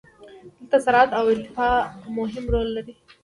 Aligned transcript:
دلته 0.59 0.77
سرعت 0.85 1.09
او 1.19 1.25
ارتفاع 1.33 1.75
مهم 2.17 2.45
رول 2.53 2.67
لري. 2.75 2.95